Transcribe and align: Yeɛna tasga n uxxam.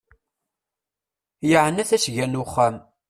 Yeɛna 1.49 1.83
tasga 1.89 2.25
n 2.27 2.39
uxxam. 2.43 2.75